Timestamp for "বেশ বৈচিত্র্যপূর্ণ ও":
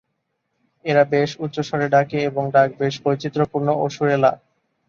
2.79-3.93